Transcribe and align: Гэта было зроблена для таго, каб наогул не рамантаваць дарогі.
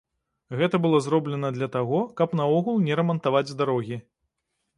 Гэта 0.61 0.77
было 0.85 1.01
зроблена 1.07 1.51
для 1.57 1.67
таго, 1.75 1.99
каб 2.23 2.33
наогул 2.41 2.81
не 2.87 2.99
рамантаваць 3.01 3.55
дарогі. 3.61 4.03